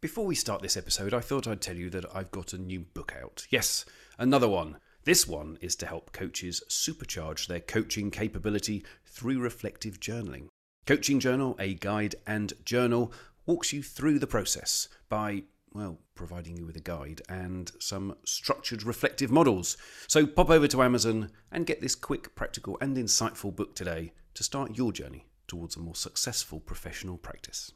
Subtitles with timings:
[0.00, 2.80] Before we start this episode, I thought I'd tell you that I've got a new
[2.80, 3.46] book out.
[3.50, 3.84] Yes,
[4.18, 4.78] another one.
[5.04, 10.48] This one is to help coaches supercharge their coaching capability through reflective journaling.
[10.86, 13.12] Coaching Journal, a guide and journal,
[13.44, 15.42] walks you through the process by,
[15.74, 19.76] well, providing you with a guide and some structured reflective models.
[20.06, 24.42] So pop over to Amazon and get this quick, practical, and insightful book today to
[24.42, 27.72] start your journey towards a more successful professional practice.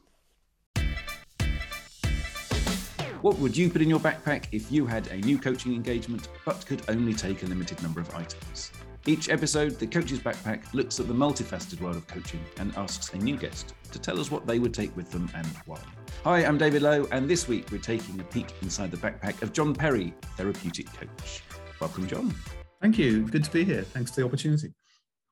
[3.25, 6.67] What would you put in your backpack if you had a new coaching engagement but
[6.67, 8.71] could only take a limited number of items?
[9.07, 13.17] Each episode, the Coach's Backpack looks at the multifaceted world of coaching and asks a
[13.17, 15.81] new guest to tell us what they would take with them and why.
[16.25, 19.55] Hi, I'm David Lowe, and this week we're taking a peek inside the backpack of
[19.55, 21.43] John Perry, therapeutic coach.
[21.81, 22.35] Welcome, John.
[22.83, 23.23] Thank you.
[23.23, 23.85] Good to be here.
[23.85, 24.75] Thanks for the opportunity.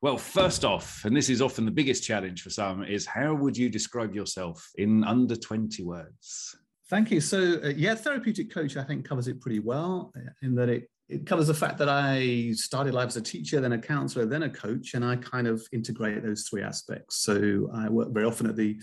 [0.00, 3.54] Well, first off, and this is often the biggest challenge for some, is how would
[3.54, 6.56] you describe yourself in under 20 words?
[6.92, 7.22] Thank you.
[7.22, 10.90] So, uh, yeah, therapeutic coach, I think, covers it pretty well uh, in that it,
[11.08, 14.42] it covers the fact that I started life as a teacher, then a counselor, then
[14.42, 17.22] a coach, and I kind of integrate those three aspects.
[17.22, 18.74] So, I work very often at the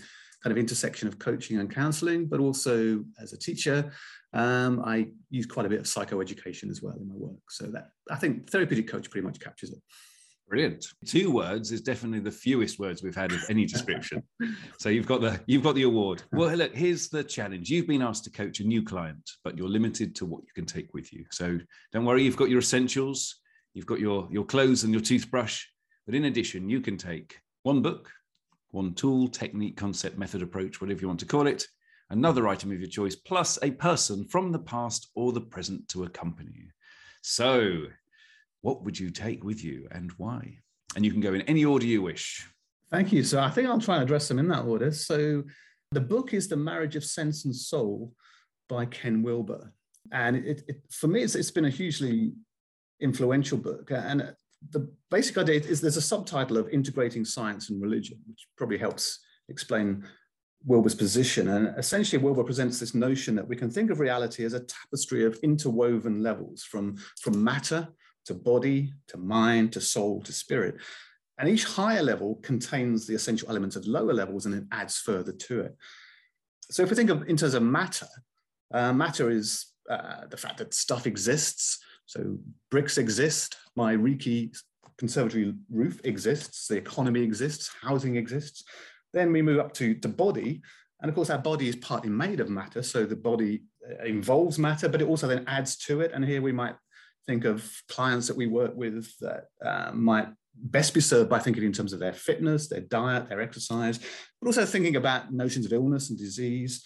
[0.42, 3.92] kind of intersection of coaching and counseling, but also as a teacher,
[4.32, 7.38] um, I use quite a bit of psychoeducation as well in my work.
[7.48, 9.78] So, that I think therapeutic coach pretty much captures it.
[10.50, 10.84] Brilliant.
[11.06, 14.20] Two words is definitely the fewest words we've had of any description.
[14.78, 16.24] so you've got the you've got the award.
[16.32, 17.70] Well, look, here's the challenge.
[17.70, 20.66] You've been asked to coach a new client, but you're limited to what you can
[20.66, 21.24] take with you.
[21.30, 21.60] So
[21.92, 23.36] don't worry, you've got your essentials,
[23.74, 25.64] you've got your your clothes and your toothbrush,
[26.04, 28.10] but in addition, you can take one book,
[28.72, 31.64] one tool, technique, concept, method, approach, whatever you want to call it,
[32.10, 36.02] another item of your choice, plus a person from the past or the present to
[36.02, 36.66] accompany you.
[37.22, 37.84] So
[38.62, 40.58] what would you take with you and why?
[40.96, 42.46] And you can go in any order you wish.
[42.90, 43.22] Thank you.
[43.22, 44.90] So I think I'll try and address them in that order.
[44.90, 45.44] So
[45.92, 48.12] the book is The Marriage of Sense and Soul
[48.68, 49.72] by Ken Wilber.
[50.12, 52.32] And it, it, for me, it's, it's been a hugely
[53.00, 53.90] influential book.
[53.92, 54.34] And
[54.70, 59.20] the basic idea is there's a subtitle of Integrating Science and Religion, which probably helps
[59.48, 60.04] explain
[60.64, 61.48] Wilber's position.
[61.48, 65.24] And essentially, Wilber presents this notion that we can think of reality as a tapestry
[65.24, 67.88] of interwoven levels from, from matter
[68.26, 70.76] to body, to mind, to soul, to spirit.
[71.38, 75.32] And each higher level contains the essential elements of lower levels and it adds further
[75.32, 75.76] to it.
[76.70, 78.06] So if we think of in terms of matter,
[78.72, 81.78] uh, matter is uh, the fact that stuff exists.
[82.06, 82.38] So
[82.70, 84.54] bricks exist, my Reiki
[84.98, 88.62] conservatory roof exists, the economy exists, housing exists.
[89.12, 90.60] Then we move up to, the body.
[91.00, 92.82] And of course, our body is partly made of matter.
[92.82, 96.12] So the body uh, involves matter, but it also then adds to it.
[96.12, 96.76] And here we might
[97.26, 101.62] think of clients that we work with that uh, might best be served by thinking
[101.62, 103.98] in terms of their fitness, their diet, their exercise,
[104.40, 106.84] but also thinking about notions of illness and disease.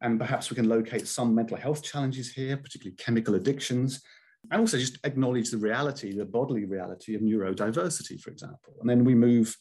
[0.00, 4.02] And perhaps we can locate some mental health challenges here, particularly chemical addictions,
[4.50, 8.74] and also just acknowledge the reality, the bodily reality of neurodiversity, for example.
[8.80, 9.56] And then we move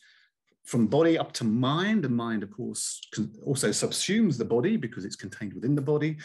[0.66, 2.06] from body up to mind.
[2.06, 3.00] And mind, of course,
[3.46, 6.18] also subsumes the body because it's contained within the body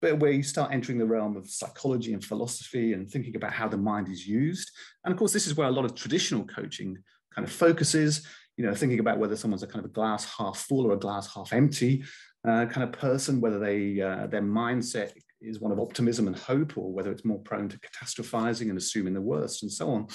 [0.00, 3.68] but where you start entering the realm of psychology and philosophy and thinking about how
[3.68, 4.70] the mind is used.
[5.04, 6.96] And of course, this is where a lot of traditional coaching
[7.34, 10.58] kind of focuses, you know, thinking about whether someone's a kind of a glass half
[10.58, 12.02] full or a glass half empty
[12.46, 16.76] uh, kind of person, whether they uh, their mindset is one of optimism and hope,
[16.76, 20.06] or whether it's more prone to catastrophizing and assuming the worst, and so on.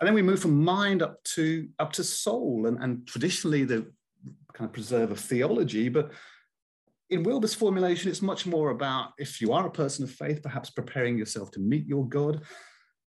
[0.00, 3.92] And then we move from mind up to up to soul, and, and traditionally the
[4.52, 6.12] kind of preserve of theology, but
[7.10, 10.70] in Wilber's formulation, it's much more about if you are a person of faith, perhaps
[10.70, 12.42] preparing yourself to meet your God.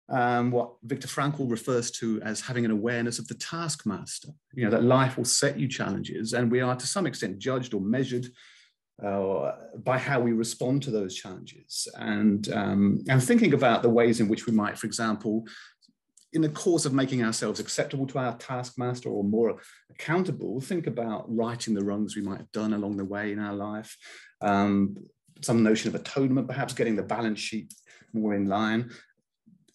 [0.08, 4.70] Um, what Viktor Frankl refers to as having an awareness of the taskmaster, you know,
[4.70, 8.28] that life will set you challenges, and we are to some extent judged or measured
[9.04, 9.52] uh,
[9.82, 11.88] by how we respond to those challenges.
[11.98, 15.44] And, um, and thinking about the ways in which we might, for example,
[16.32, 19.58] in the course of making ourselves acceptable to our taskmaster or more
[19.90, 23.54] accountable, think about righting the wrongs we might have done along the way in our
[23.54, 23.96] life.
[24.40, 24.96] Um,
[25.42, 27.72] some notion of atonement, perhaps getting the balance sheet
[28.12, 28.90] more in line.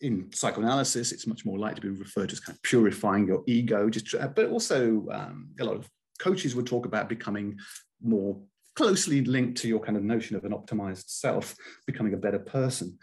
[0.02, 3.44] In psychoanalysis, it's much more likely to be referred to as kind of purifying your
[3.48, 5.88] ego, just but also um, a lot of
[6.20, 7.58] coaches would talk about becoming
[8.02, 8.40] more
[8.76, 11.56] closely linked to your kind of notion of an optimized self,
[11.86, 12.98] becoming a better person.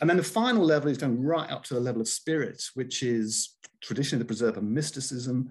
[0.00, 3.02] And then the final level is going right up to the level of spirit, which
[3.02, 5.50] is traditionally the preserve of mysticism.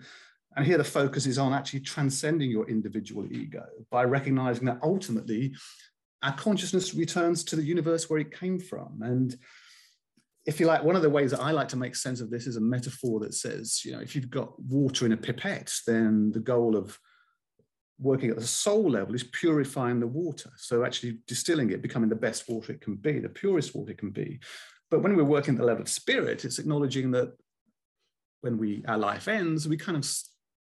[0.55, 5.53] And here the focus is on actually transcending your individual ego by recognizing that ultimately
[6.23, 9.01] our consciousness returns to the universe where it came from.
[9.01, 9.35] And
[10.45, 12.47] if you like, one of the ways that I like to make sense of this
[12.47, 16.31] is a metaphor that says, you know, if you've got water in a pipette, then
[16.31, 16.97] the goal of
[17.99, 20.51] working at the soul level is purifying the water.
[20.57, 23.97] So actually distilling it, becoming the best water it can be, the purest water it
[23.97, 24.39] can be.
[24.91, 27.33] But when we're working at the level of spirit, it's acknowledging that
[28.41, 30.07] when we our life ends, we kind of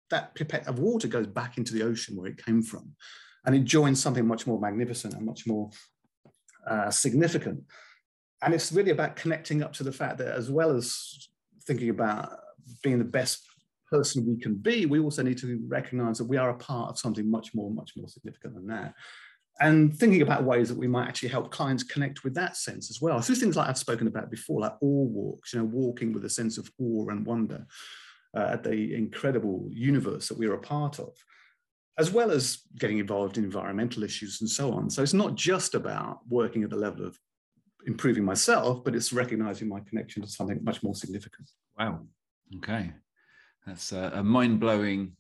[0.10, 2.96] that pipette of water goes back into the ocean where it came from,
[3.46, 5.70] and it joins something much more magnificent and much more
[6.66, 7.62] uh, significant.
[8.42, 11.30] And it's really about connecting up to the fact that as well as
[11.66, 12.32] thinking about
[12.84, 13.46] being the best
[13.90, 17.00] person we can be, we also need to recognize that we are a part of
[17.00, 18.94] something much more, much more significant than that.
[19.60, 23.02] And thinking about ways that we might actually help clients connect with that sense as
[23.02, 23.22] well.
[23.22, 26.30] So things like I've spoken about before, like awe walks, you know, walking with a
[26.30, 27.66] sense of awe and wonder
[28.36, 31.10] uh, at the incredible universe that we're a part of,
[31.98, 34.92] as well as getting involved in environmental issues and so on.
[34.92, 37.18] So it's not just about working at the level of
[37.88, 41.50] improving myself, but it's recognizing my connection to something much more significant.
[41.80, 42.02] Wow.
[42.58, 42.94] Okay.
[43.68, 45.12] That's a, a mind blowing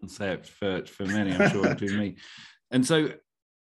[0.00, 2.16] concept for, for many, I'm sure, including me.
[2.70, 3.10] And so,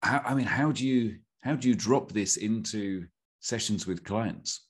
[0.01, 3.05] how, I mean, how do you how do you drop this into
[3.41, 4.61] sessions with clients?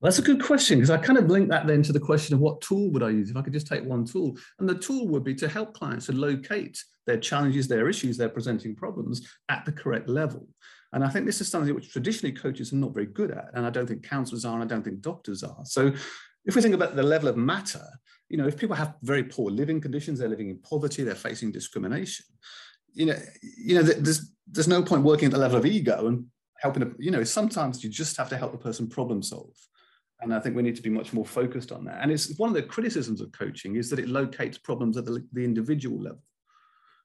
[0.00, 2.40] That's a good question because I kind of link that then to the question of
[2.40, 4.36] what tool would I use if I could just take one tool.
[4.60, 8.28] And the tool would be to help clients to locate their challenges, their issues, their
[8.28, 10.46] presenting problems at the correct level.
[10.92, 13.46] And I think this is something which traditionally coaches are not very good at.
[13.54, 15.64] And I don't think counselors are, and I don't think doctors are.
[15.64, 15.92] So
[16.44, 17.84] if we think about the level of matter,
[18.34, 21.52] you know, if people have very poor living conditions, they're living in poverty, they're facing
[21.52, 22.26] discrimination,
[22.92, 23.16] you know,
[23.56, 26.26] you know, there's there's no point working at the level of ego and
[26.58, 26.96] helping.
[26.98, 29.54] You know, sometimes you just have to help the person problem solve,
[30.20, 32.02] and I think we need to be much more focused on that.
[32.02, 35.24] And it's one of the criticisms of coaching is that it locates problems at the,
[35.32, 36.24] the individual level,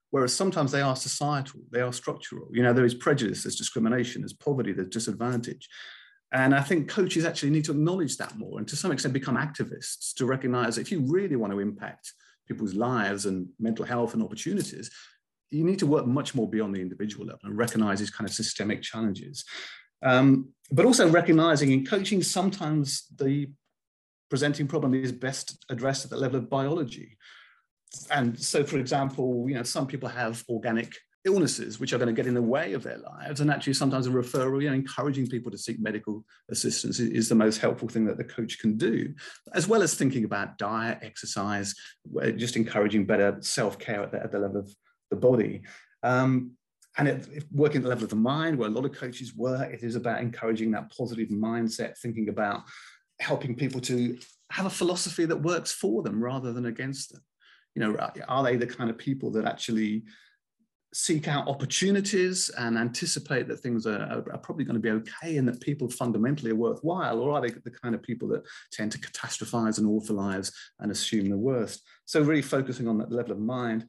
[0.09, 2.47] whereas sometimes they are societal, they are structural.
[2.51, 5.69] You know, there is prejudice, there's discrimination, there's poverty, there's disadvantage.
[6.31, 9.35] And I think coaches actually need to acknowledge that more and to some extent become
[9.35, 12.13] activists to recognize if you really want to impact
[12.47, 14.91] people's lives and mental health and opportunities,
[15.49, 18.33] you need to work much more beyond the individual level and recognize these kind of
[18.33, 19.43] systemic challenges.
[20.03, 23.47] Um, but also recognizing in coaching, sometimes the
[24.29, 27.17] presenting problem is best addressed at the level of biology.
[28.11, 30.93] And so, for example, you know, some people have organic
[31.25, 33.41] illnesses which are going to get in the way of their lives.
[33.41, 37.35] And actually, sometimes a referral, you know, encouraging people to seek medical assistance is, the
[37.35, 39.13] most helpful thing that the coach can do,
[39.53, 41.75] as well as thinking about diet, exercise,
[42.35, 44.73] just encouraging better self care at, at the, level of
[45.09, 45.61] the body.
[46.03, 46.51] Um,
[46.97, 49.71] and it, working at the level of the mind, where a lot of coaches work,
[49.73, 52.63] it is about encouraging that positive mindset, thinking about
[53.19, 54.17] helping people to
[54.51, 57.21] have a philosophy that works for them rather than against them.
[57.75, 60.03] You know, are they the kind of people that actually
[60.93, 65.47] seek out opportunities and anticipate that things are, are, probably going to be okay and
[65.47, 68.99] that people fundamentally are worthwhile, or are they the kind of people that tend to
[68.99, 71.83] catastrophize and awfulize and assume the worst?
[72.05, 73.85] So, really focusing on that level of mind.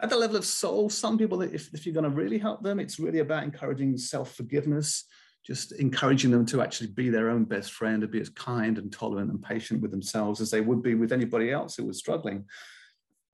[0.00, 2.78] At the level of soul, some people, if, if you're going to really help them,
[2.78, 5.04] it's really about encouraging self forgiveness,
[5.44, 8.92] just encouraging them to actually be their own best friend, to be as kind and
[8.92, 12.44] tolerant and patient with themselves as they would be with anybody else who was struggling.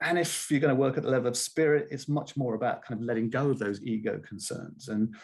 [0.00, 2.84] And if you're going to work at the level of spirit, it's much more about
[2.84, 5.14] kind of letting go of those ego concerns and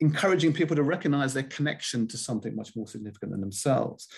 [0.00, 4.08] encouraging people to recognize their connection to something much more significant than themselves.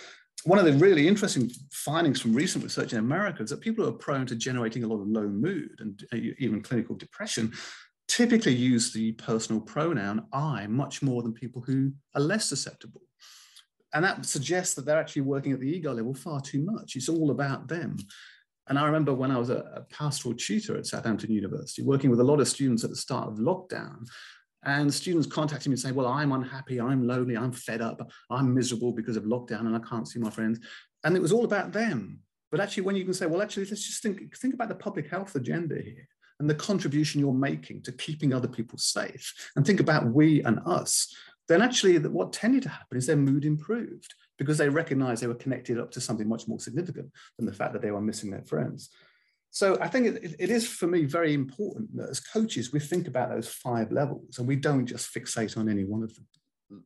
[0.45, 3.91] One of the really interesting findings from recent research in America is that people who
[3.91, 7.53] are prone to generating a lot of low mood and uh, even clinical depression
[8.07, 13.03] typically use the personal pronoun I much more than people who are less susceptible.
[13.95, 16.95] And that suggests that they're actually working at the ego level far too much.
[16.95, 17.97] It's all about them.
[18.69, 22.21] And I remember when I was a, a pastoral tutor at Southampton University, working with
[22.21, 24.07] a lot of students at the start of lockdown,
[24.65, 28.93] and students contacting me saying, Well, I'm unhappy, I'm lonely, I'm fed up, I'm miserable
[28.93, 30.59] because of lockdown and I can't see my friends.
[31.05, 32.21] And it was all about them.
[32.51, 35.09] But actually, when you can say, Well, actually, let's just think, think about the public
[35.09, 36.07] health agenda here
[36.41, 40.61] and the contribution you're making to keeping other people safe, and think about we and
[40.67, 41.15] us,
[41.49, 45.35] then actually, what tended to happen is their mood improved because they recognized they were
[45.35, 48.43] connected up to something much more significant than the fact that they were missing their
[48.43, 48.91] friends.
[49.51, 53.09] So I think it, it is for me very important that as coaches, we think
[53.09, 56.27] about those five levels and we don't just fixate on any one of them.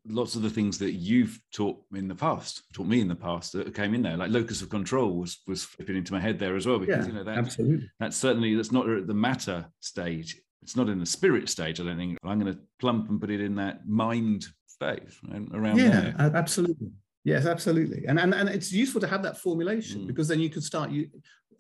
[0.07, 3.53] Lots of the things that you've taught in the past, taught me in the past
[3.53, 6.55] that came in there, like locus of control was was flipping into my head there
[6.55, 6.79] as well.
[6.79, 7.91] Because yeah, you know that, absolutely.
[7.99, 10.41] that's certainly that's not at the matter stage.
[10.63, 12.17] It's not in the spirit stage, I don't think.
[12.23, 15.19] I'm going to plump and put it in that mind stage
[15.53, 16.33] around yeah, there.
[16.37, 16.93] absolutely.
[17.25, 18.05] Yes, absolutely.
[18.07, 20.07] And, and, and it's useful to have that formulation mm.
[20.07, 21.09] because then you could start you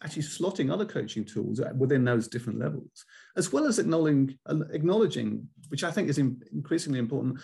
[0.02, 3.04] actually slotting other coaching tools uh, within those different levels,
[3.36, 7.38] as well as acknowledging, uh, acknowledging which I think is increasingly important,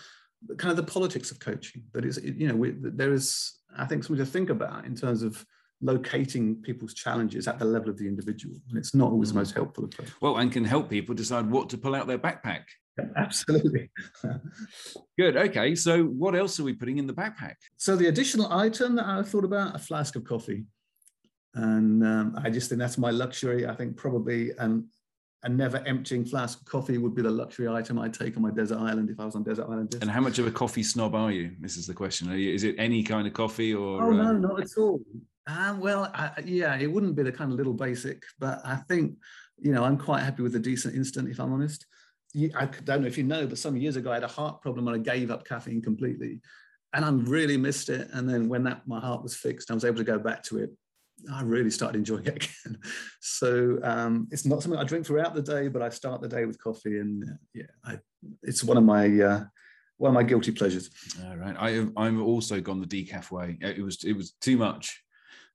[0.57, 1.83] kind of the politics of coaching.
[1.93, 5.23] That is, you know, we, there is, I think, something to think about in terms
[5.23, 5.45] of
[5.81, 8.57] locating people's challenges at the level of the individual.
[8.69, 9.39] And it's not always the mm.
[9.39, 10.09] most helpful approach.
[10.21, 12.63] Well, and can help people decide what to pull out their backpack.
[13.15, 13.89] Absolutely.
[15.17, 15.37] Good.
[15.37, 15.75] Okay.
[15.75, 17.55] So, what else are we putting in the backpack?
[17.77, 20.65] So, the additional item that I thought about a flask of coffee.
[21.55, 23.67] And um, I just think that's my luxury.
[23.67, 24.89] I think probably um,
[25.43, 28.51] a never emptying flask of coffee would be the luxury item I'd take on my
[28.51, 29.95] desert island if I was on desert island.
[30.01, 31.51] And how much of a coffee snob are you?
[31.59, 32.29] This is the question.
[32.31, 34.03] You, is it any kind of coffee or?
[34.03, 34.31] Oh, no, uh...
[34.33, 35.01] not at all.
[35.47, 39.15] Um, well, I, yeah, it wouldn't be the kind of little basic, but I think,
[39.59, 41.85] you know, I'm quite happy with a decent instant, if I'm honest.
[42.35, 44.87] I don't know if you know, but some years ago I had a heart problem
[44.87, 46.41] and I gave up caffeine completely,
[46.93, 48.09] and I really missed it.
[48.13, 50.59] And then when that my heart was fixed, I was able to go back to
[50.59, 50.71] it.
[51.33, 52.79] I really started enjoying it again.
[53.19, 56.45] So um, it's not something I drink throughout the day, but I start the day
[56.45, 57.99] with coffee, and yeah, I,
[58.43, 59.43] it's one of my uh,
[59.97, 60.89] one of my guilty pleasures.
[61.25, 63.57] All right, I I'm also gone the decaf way.
[63.61, 65.03] It was it was too much.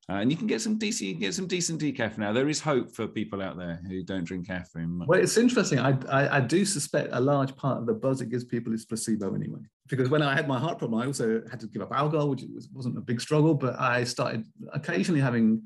[0.09, 2.33] Uh, and you can get some decent, get some decent decaf now.
[2.33, 5.03] There is hope for people out there who don't drink caffeine.
[5.07, 5.79] Well, it's interesting.
[5.79, 8.85] I, I, I do suspect a large part of the buzz it gives people is
[8.85, 9.61] placebo anyway.
[9.89, 12.45] Because when I had my heart problem, I also had to give up alcohol, which
[12.55, 13.55] was, wasn't a big struggle.
[13.55, 14.45] But I started
[14.75, 15.63] occasionally having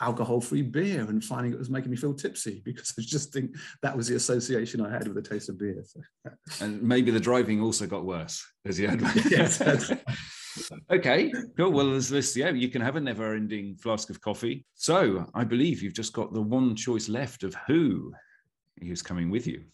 [0.00, 3.96] alcohol-free beer and finding it was making me feel tipsy because I just think that
[3.96, 5.82] was the association I had with the taste of beer.
[5.84, 6.00] So.
[6.64, 9.00] And maybe the driving also got worse as you had.
[9.30, 9.62] yes
[10.90, 11.70] okay, cool.
[11.70, 12.36] Well, there's this.
[12.36, 14.64] Yeah, you can have a never-ending flask of coffee.
[14.74, 18.12] So I believe you've just got the one choice left of who
[18.80, 19.64] who is coming with you,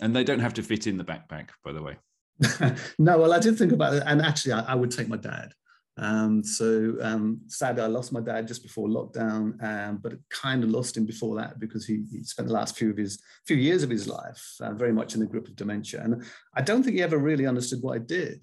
[0.00, 1.96] and they don't have to fit in the backpack, by the way.
[2.98, 5.52] no, well, I did think about it, and actually, I, I would take my dad.
[5.98, 10.70] Um, so um, sadly, I lost my dad just before lockdown, um, but kind of
[10.70, 13.82] lost him before that because he, he, spent the last few of his few years
[13.82, 16.22] of his life uh, very much in the grip of dementia, and
[16.54, 18.40] I don't think he ever really understood what I did.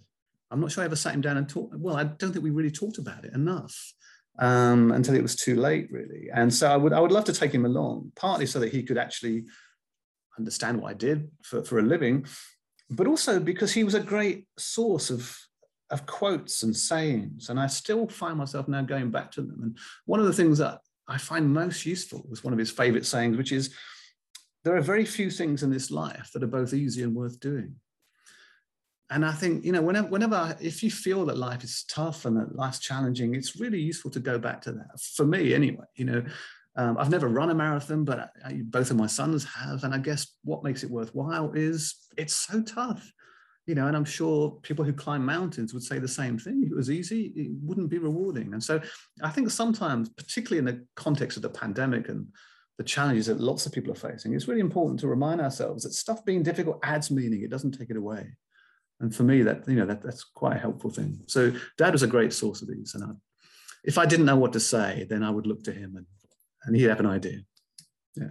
[0.51, 1.75] I'm not sure I ever sat him down and talked.
[1.75, 3.93] Well, I don't think we really talked about it enough
[4.39, 6.29] um, until it was too late, really.
[6.33, 8.83] And so I would I would love to take him along, partly so that he
[8.83, 9.45] could actually
[10.37, 12.25] understand what I did for, for a living,
[12.89, 15.37] but also because he was a great source of
[15.89, 17.49] of quotes and sayings.
[17.49, 19.59] And I still find myself now going back to them.
[19.61, 23.05] And one of the things that I find most useful was one of his favorite
[23.05, 23.73] sayings, which is
[24.63, 27.75] there are very few things in this life that are both easy and worth doing
[29.13, 32.35] and I think, you know, whenever, whenever, if you feel that life is tough and
[32.35, 34.99] that life's challenging, it's really useful to go back to that.
[34.99, 36.23] For me, anyway, you know,
[36.75, 39.83] um, I've never run a marathon, but I, both of my sons have.
[39.83, 43.07] And I guess what makes it worthwhile is it's so tough,
[43.67, 46.63] you know, and I'm sure people who climb mountains would say the same thing.
[46.65, 48.53] If it was easy, it wouldn't be rewarding.
[48.53, 48.81] And so
[49.21, 52.25] I think sometimes, particularly in the context of the pandemic and
[52.79, 55.93] the challenges that lots of people are facing, it's really important to remind ourselves that
[55.93, 57.43] stuff being difficult adds meaning.
[57.43, 58.35] It doesn't take it away
[58.99, 61.19] and for me that you know that that's quite a helpful thing.
[61.27, 63.07] So dad was a great source of these and I,
[63.83, 66.05] if i didn't know what to say then i would look to him and
[66.65, 67.39] and he'd have an idea.
[68.15, 68.29] Yeah.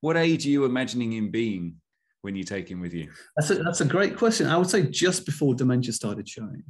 [0.00, 1.76] What age are you imagining him being
[2.22, 3.10] when you take him with you?
[3.36, 4.46] That's a, that's a great question.
[4.46, 6.62] I would say just before dementia started showing.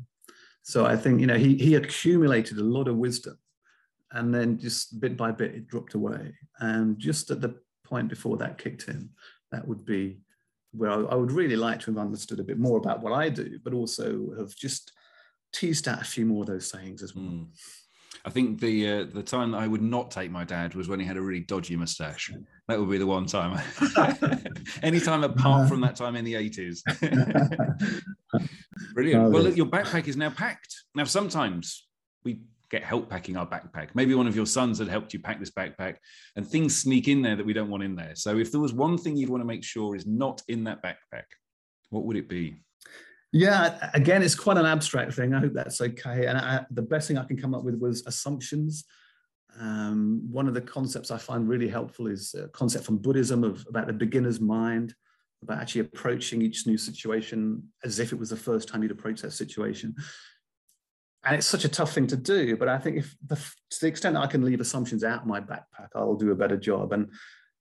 [0.62, 3.38] So i think you know he, he accumulated a lot of wisdom
[4.12, 6.35] and then just bit by bit it dropped away.
[6.61, 9.11] And just at the point before that kicked in
[9.50, 10.21] that would be
[10.73, 13.59] where I, would really like to have understood a bit more about what I do,
[13.65, 14.93] but also have just
[15.53, 17.25] teased out a few more of those sayings as well.
[17.25, 17.47] Mm.
[18.25, 21.01] I think the uh, the time that I would not take my dad was when
[21.01, 22.31] he had a really dodgy moustache.
[22.67, 23.59] That would be the one time.
[24.83, 26.83] Any time apart from that time in the eighties.
[28.93, 29.31] Brilliant.
[29.31, 30.75] Well, look, your backpack is now packed.
[30.95, 31.87] Now, sometimes
[32.25, 33.89] we get help packing our backpack.
[33.95, 35.97] Maybe one of your sons had helped you pack this backpack,
[36.37, 38.15] and things sneak in there that we don't want in there.
[38.15, 40.83] So, if there was one thing you'd want to make sure is not in that
[40.83, 41.25] backpack,
[41.91, 42.57] what would it be?
[43.33, 45.35] Yeah, again, it's quite an abstract thing.
[45.35, 46.27] I hope that's okay.
[46.27, 48.85] And I, the best thing I can come up with was assumptions.
[49.61, 53.67] Um, one of the concepts I find really helpful is a concept from Buddhism of
[53.69, 54.95] about the beginner's mind,
[55.43, 59.21] about actually approaching each new situation as if it was the first time you'd approach
[59.23, 59.95] that situation
[61.29, 63.87] and it's such a tough thing to do but i think if the, to the
[63.87, 66.93] extent that i can leave assumptions out my backpack i'll do a better job.
[66.93, 67.11] And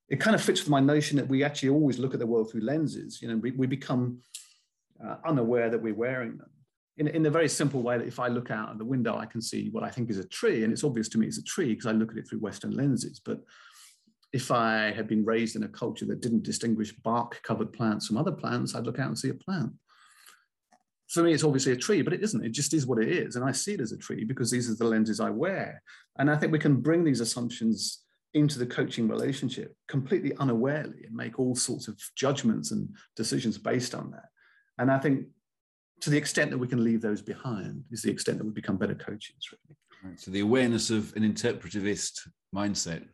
[0.08, 2.50] it kind of fits with my notion that we actually always look at the world
[2.50, 3.20] through lenses.
[3.20, 4.18] You know we, we become
[5.04, 6.50] uh, unaware that we're wearing them.
[6.96, 9.26] In, in a very simple way that if i look out of the window i
[9.26, 10.64] can see what i think is a tree.
[10.64, 12.72] And it's obvious to me it's a tree because i look at it through western
[12.72, 13.20] lenses.
[13.24, 13.40] But
[14.32, 18.18] if i had been raised in a culture that didn't distinguish bark covered plants from
[18.18, 19.72] other plants i'd look out and see a plant
[21.08, 22.44] for me, it's obviously a tree, but it isn't.
[22.44, 23.36] It just is what it is.
[23.36, 25.82] And I see it as a tree because these are the lenses I wear.
[26.18, 31.14] And I think we can bring these assumptions into the coaching relationship completely unawarely and
[31.14, 34.26] make all sorts of judgments and decisions based on that.
[34.78, 35.26] And I think
[36.00, 38.76] to the extent that we can leave those behind is the extent that we become
[38.76, 39.76] better coaches, really.
[40.04, 43.04] Right, so the awareness of an interpretivist mindset.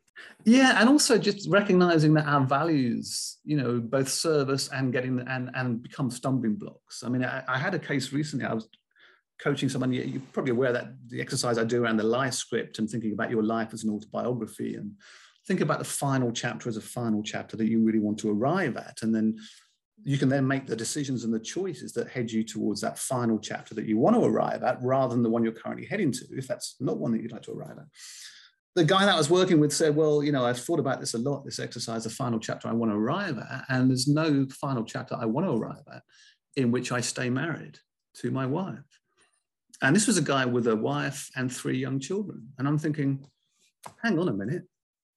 [0.44, 5.20] Yeah, and also just recognizing that our values, you know, both serve us and getting
[5.26, 7.02] and and become stumbling blocks.
[7.02, 8.44] I mean, I, I had a case recently.
[8.44, 8.68] I was
[9.40, 9.92] coaching someone.
[9.92, 13.30] You're probably aware that the exercise I do around the life script and thinking about
[13.30, 14.92] your life as an autobiography and
[15.46, 18.76] think about the final chapter as a final chapter that you really want to arrive
[18.76, 19.38] at, and then
[20.02, 23.38] you can then make the decisions and the choices that head you towards that final
[23.38, 26.26] chapter that you want to arrive at rather than the one you're currently heading to
[26.32, 27.86] if that's not one that you'd like to arrive at
[28.74, 31.14] the guy that I was working with said, Well, you know, I've thought about this
[31.14, 33.64] a lot, this exercise, the final chapter I want to arrive at.
[33.68, 36.02] And there's no final chapter I want to arrive at
[36.56, 37.78] in which I stay married
[38.16, 38.78] to my wife.
[39.82, 42.48] And this was a guy with a wife and three young children.
[42.58, 43.24] And I'm thinking,
[44.02, 44.62] hang on a minute.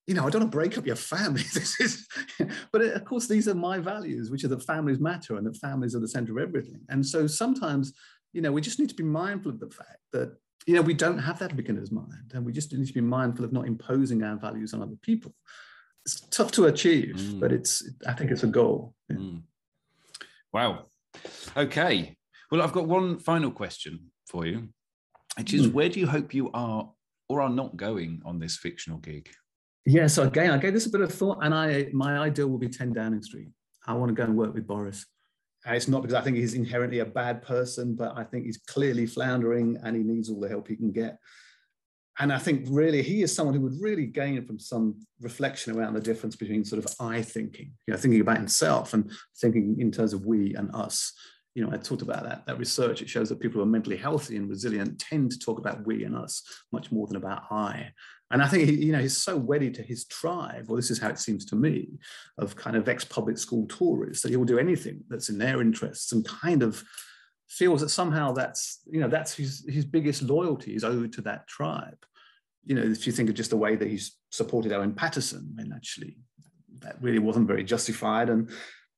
[0.07, 1.43] You know, I don't want to break up your family.
[1.53, 2.07] This is,
[2.71, 5.95] but of course, these are my values, which are that families matter and that families
[5.95, 6.81] are the center of everything.
[6.89, 7.93] And so sometimes,
[8.33, 10.37] you know, we just need to be mindful of the fact that
[10.67, 13.45] you know, we don't have that beginner's mind, and we just need to be mindful
[13.45, 15.33] of not imposing our values on other people.
[16.05, 17.39] It's tough to achieve, mm.
[17.39, 18.93] but it's I think it's a goal.
[19.09, 19.15] Yeah.
[19.15, 19.41] Mm.
[20.51, 20.87] Wow.
[21.55, 22.17] Okay.
[22.51, 24.67] Well, I've got one final question for you,
[25.37, 25.73] which is mm.
[25.73, 26.91] where do you hope you are
[27.29, 29.29] or are not going on this fictional gig?
[29.85, 32.57] Yeah, so again, I gave this a bit of thought, and I my ideal will
[32.57, 33.47] be 10 Downing Street.
[33.85, 35.05] I want to go and work with Boris.
[35.67, 38.57] And it's not because I think he's inherently a bad person, but I think he's
[38.57, 41.19] clearly floundering and he needs all the help he can get.
[42.19, 45.93] And I think really he is someone who would really gain from some reflection around
[45.93, 49.91] the difference between sort of I thinking, you know, thinking about himself and thinking in
[49.91, 51.11] terms of we and us.
[51.57, 53.01] You know, I talked about that, that research.
[53.01, 56.03] It shows that people who are mentally healthy and resilient tend to talk about we
[56.03, 57.89] and us much more than about I.
[58.29, 61.09] And I think you know he's so wedded to his tribe, or this is how
[61.09, 61.97] it seems to me,
[62.37, 66.11] of kind of ex-public school tourists that he will do anything that's in their interests,
[66.11, 66.83] and kind of
[67.49, 71.47] feels that somehow that's you know that's his his biggest loyalty is owed to that
[71.47, 72.05] tribe.
[72.65, 75.73] You know, if you think of just the way that he's supported Owen Paterson, mean,
[75.75, 76.17] actually,
[76.81, 78.29] that really wasn't very justified.
[78.29, 78.51] And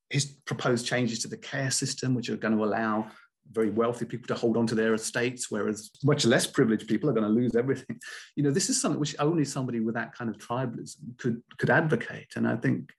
[0.10, 3.10] his proposed changes to the care system, which are going to allow
[3.52, 7.14] very wealthy people to hold on to their estates, whereas much less privileged people are
[7.14, 8.00] going to lose everything.
[8.36, 11.70] You know, this is something which only somebody with that kind of tribalism could could
[11.70, 12.36] advocate.
[12.36, 12.92] And I think,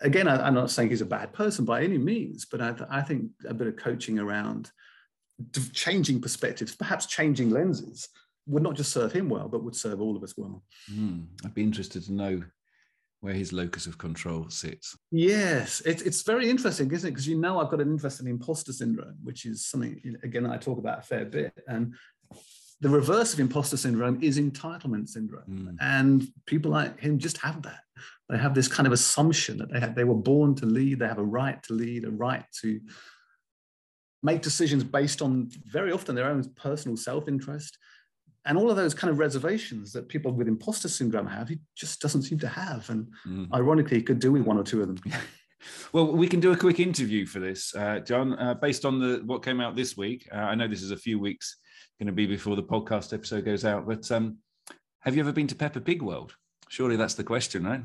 [0.00, 3.02] again, I, am not saying he's a bad person by any means, but I, I
[3.02, 4.72] think a bit of coaching around
[5.72, 8.08] changing perspectives, perhaps changing lenses,
[8.46, 10.64] would not just serve him well, but would serve all of us well.
[10.90, 12.42] Mm, I'd be interested to know
[13.20, 14.96] where his locus of control sits.
[15.10, 17.12] Yes, it, it's very interesting, isn't it?
[17.12, 20.56] Because you know I've got an interest in imposter syndrome, which is something again I
[20.56, 21.52] talk about a fair bit.
[21.66, 21.94] And
[22.80, 25.76] the reverse of imposter syndrome is entitlement syndrome, mm.
[25.80, 27.80] and people like him just have that.
[28.28, 31.08] They have this kind of assumption that they have, they were born to lead, they
[31.08, 32.80] have a right to lead, a right to
[34.22, 37.78] make decisions based on very often their own personal self-interest
[38.48, 42.00] and all of those kind of reservations that people with imposter syndrome have, he just
[42.00, 42.88] doesn't seem to have.
[42.88, 43.46] And mm.
[43.52, 44.98] ironically, he could do with one or two of them.
[45.92, 49.22] well, we can do a quick interview for this, uh, John, uh, based on the
[49.26, 50.26] what came out this week.
[50.32, 51.58] Uh, I know this is a few weeks
[51.98, 54.38] going to be before the podcast episode goes out, but um,
[55.00, 56.34] have you ever been to Peppa Pig World?
[56.70, 57.82] Surely that's the question, right?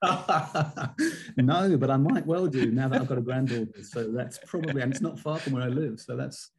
[1.36, 3.82] no, but I might well do now that I've got a granddaughter.
[3.82, 6.00] So that's probably, and it's not far from where I live.
[6.00, 6.50] So that's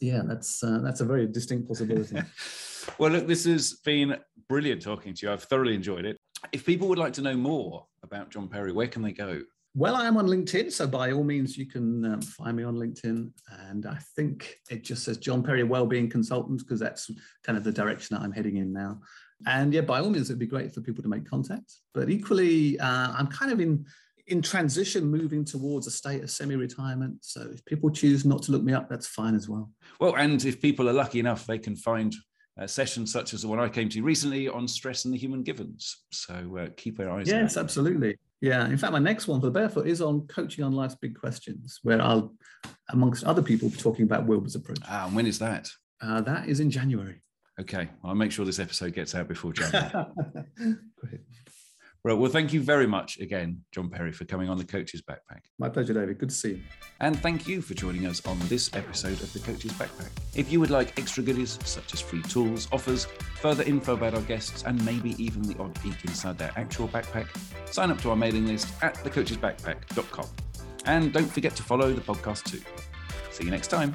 [0.00, 2.18] yeah, that's uh, that's a very distinct possibility.
[2.98, 4.16] well, look, this has been
[4.48, 5.32] brilliant talking to you.
[5.32, 6.16] I've thoroughly enjoyed it.
[6.52, 9.42] If people would like to know more about John Perry, where can they go?
[9.74, 12.76] Well, I am on LinkedIn, so by all means, you can um, find me on
[12.76, 13.30] LinkedIn.
[13.68, 17.10] And I think it just says John Perry Wellbeing Consultant because that's
[17.44, 19.00] kind of the direction that I'm heading in now.
[19.46, 21.74] And yeah, by all means, it'd be great for people to make contact.
[21.94, 23.84] But equally, uh, I'm kind of in
[24.28, 27.16] in transition moving towards a state of semi-retirement.
[27.22, 29.70] So if people choose not to look me up that's fine as well.
[30.00, 32.14] Well and if people are lucky enough they can find
[32.60, 35.42] uh, sessions such as the one i came to recently on stress and the human
[35.42, 36.04] givens.
[36.12, 37.64] So uh, keep their eyes yes out.
[37.64, 38.16] absolutely.
[38.40, 38.66] Yeah.
[38.66, 41.80] In fact my next one for the barefoot is on coaching on life's big questions
[41.82, 42.34] where i'll
[42.90, 44.78] amongst other people be talking about wilber's approach.
[44.88, 45.68] Ah, and when is that?
[46.00, 47.22] Uh, that is in january.
[47.60, 47.88] Okay.
[48.04, 49.90] I'll make sure this episode gets out before january.
[51.00, 51.20] Great.
[52.04, 52.16] Right.
[52.16, 55.40] Well, thank you very much again, John Perry, for coming on the Coach's Backpack.
[55.58, 56.18] My pleasure, David.
[56.18, 56.62] Good to see you.
[57.00, 60.10] And thank you for joining us on this episode of the Coach's Backpack.
[60.34, 63.06] If you would like extra goodies such as free tools, offers,
[63.40, 67.26] further info about our guests, and maybe even the odd peek inside their actual backpack,
[67.70, 70.26] sign up to our mailing list at thecoachsbackpack.com.
[70.86, 72.62] And don't forget to follow the podcast too.
[73.30, 73.94] See you next time.